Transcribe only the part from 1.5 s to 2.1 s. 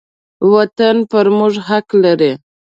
حق